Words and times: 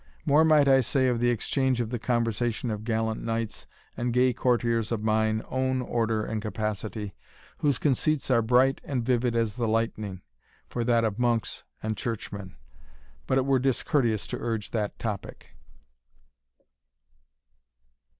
More 0.25 0.43
might 0.43 0.67
I 0.67 0.81
say 0.81 1.07
of 1.09 1.19
the 1.19 1.29
exchange 1.29 1.79
of 1.79 1.91
the 1.91 1.99
conversation 1.99 2.71
of 2.71 2.83
gallant 2.83 3.21
knights 3.23 3.67
and 3.95 4.11
gay 4.11 4.33
courtiers 4.33 4.91
of 4.91 5.03
mine 5.03 5.43
own 5.47 5.79
order 5.79 6.25
and 6.25 6.41
capacity, 6.41 7.13
whose 7.59 7.77
conceits 7.77 8.31
are 8.31 8.41
bright 8.41 8.81
and 8.83 9.05
vivid 9.05 9.35
as 9.35 9.53
the 9.53 9.67
lightning, 9.67 10.23
for 10.67 10.83
that 10.85 11.03
of 11.03 11.19
monks 11.19 11.65
and 11.83 11.97
churchmen 11.97 12.55
but 13.27 13.37
it 13.37 13.45
were 13.45 13.59
discourteous 13.59 14.25
to 14.25 14.39
urge 14.39 14.71
that 14.71 14.97
topic." 14.97 15.49